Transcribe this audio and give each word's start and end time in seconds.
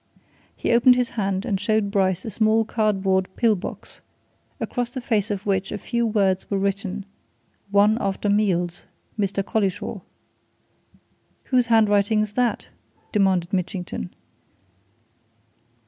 He 0.55 0.71
opened 0.71 0.95
his 0.95 1.09
hand 1.09 1.45
and 1.45 1.59
showed 1.61 1.91
Bryce 1.91 2.25
a 2.25 2.31
small 2.31 2.65
cardboard 2.65 3.27
pill 3.35 3.55
box, 3.55 4.01
across 4.59 4.89
the 4.89 4.99
face 4.99 5.29
of 5.29 5.45
which 5.45 5.71
a 5.71 5.77
few 5.77 6.07
words 6.07 6.49
were 6.49 6.57
written 6.57 7.05
One 7.69 7.99
after 8.01 8.27
meals 8.27 8.85
Mr. 9.19 9.43
Collishaw. 9.45 10.01
"Whose 11.43 11.67
handwriting's 11.67 12.33
that?" 12.33 12.65
demanded 13.11 13.53
Mitchington. 13.53 14.09